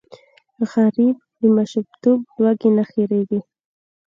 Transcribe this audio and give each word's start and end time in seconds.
غریب 0.71 1.17
د 1.39 1.41
ماشومتوب 1.55 2.19
لوږې 2.41 2.69
نه 2.77 2.83
هېرېږي 2.91 3.39